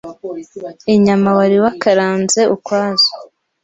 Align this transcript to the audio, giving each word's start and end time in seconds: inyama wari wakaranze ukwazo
inyama 0.93 1.29
wari 1.37 1.57
wakaranze 1.63 2.41
ukwazo 2.55 3.09